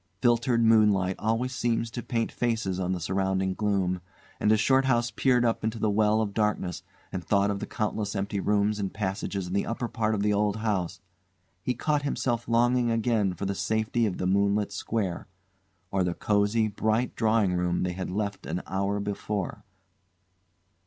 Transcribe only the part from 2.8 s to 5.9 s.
the surrounding gloom, and as Shorthouse peered up into